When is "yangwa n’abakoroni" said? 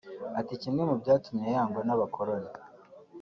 1.55-2.49